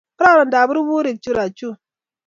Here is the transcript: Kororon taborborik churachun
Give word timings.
Kororon 0.17 0.51
taborborik 0.53 1.17
churachun 1.23 1.73